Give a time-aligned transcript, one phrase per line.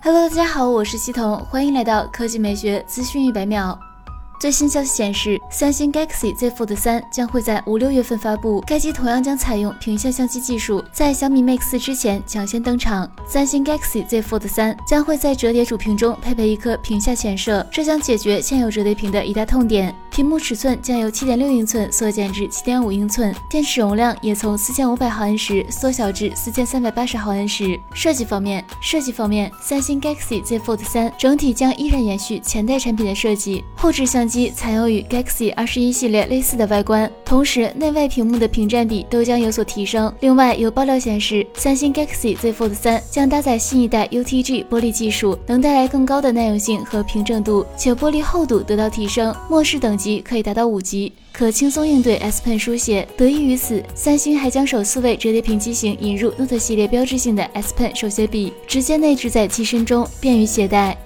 [0.00, 3.76] Hello，大家好，我是西彤，欢迎来到科技美学资讯一百秒。
[4.40, 8.62] 最新消息显示，三星 Galaxy Z Fold 3将会在五六月份发布。
[8.64, 13.10] 该机同样将采用屏下相机技术，在小米 Mix 4之前抢先登场。
[13.26, 19.92] 三星 Galaxy Z Fold 3将会在折叠主屏中配备一颗屏下前摄，这将解决现有折叠屏的一大痛点。
[20.18, 27.78] 屏幕尺寸将由七点六英寸缩减至七点五英寸，电池容量也从四千五百毫安时缩小至四千三百八十毫安时。
[27.94, 40.12] 设计方面，设计方面，三星 Galaxy Z Fold 3整体将依然延续前代产品的设计，后置相机采用与 Galaxy 二十一系列类似的外观，同时内外屏幕的屏占比都将有所提升。
[40.18, 50.07] 另外，有爆料显示，三星 Galaxy Z Fold 3将搭载新一代 UTG 玻璃技术，能带来更高的耐用性和平整度，且玻璃厚度得到提升，末世等级。
[50.16, 53.06] 可以达到五级，可轻松应对 S Pen 书写。
[53.16, 60.96] 得益于此，三星还将首次为折叠屏机型引入 Note 系列标志性的 S Pen 手写笔，直接内置在机身中，便于携带。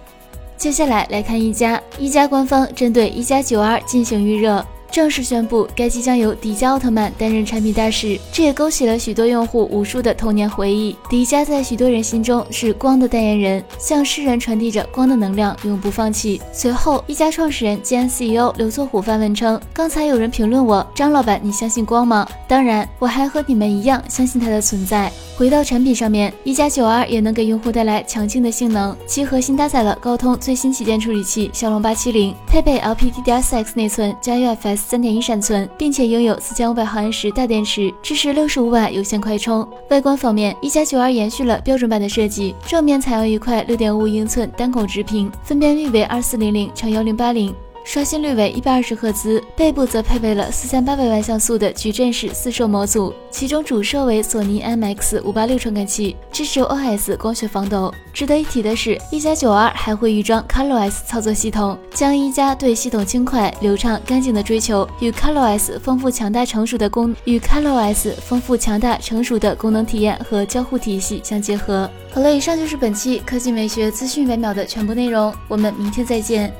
[0.56, 4.64] 接下来来看一加，一加官方针对一加九 R 进行预热。
[4.92, 10.94] 正式宣布，该机将由迪迦奥特曼担任产品大使，这也勾起了许多用户无数的童年回忆。
[11.08, 16.42] 迪迦在许多人心中是光的代言人，向世人传递着光的能量，永不放弃。
[16.52, 22.28] 随后，一加创始人兼 CEO 刘作虎发文称：“刚才有人评论我，张老板，你相信光吗？
[22.46, 39.66] 当然，我还和你们一样相信它的存在。”回到产品上面，一加九 R 也能给用户带来强劲的性能，其核心搭载了高通最新旗舰处理器骁龙八七零，配备 LPDDR4X 内存加 UFS 三点一闪存，并且拥有四千五百毫安时大电池，支持六十五瓦有线快充。
[39.90, 47.54] 外观方面，一加九 R 延续了标准版的设计，正面采用一块六点五英寸单孔直屏，分辨率为二四零零乘幺零八零。
[47.84, 57.92] 刷新率为一百二十赫兹，背部则配备了四千八百万像素的矩阵式四摄模组，其中主摄为索尼 MX 五八六传感器，支持 OIS 光学防抖。
[58.12, 71.90] 值得一提的是，一加九 R 还会预装 ColorOS 操作系统，将一加对系统轻快、流畅、干净的追求与 ColorOS 丰富、强大、成熟的功与 ColorOS 丰富、强大、成熟的功能体验和交互体系相结合。
[72.12, 76.52] 好了，以上就是本期科技美学资讯每秒的全部内容，我们明天再见。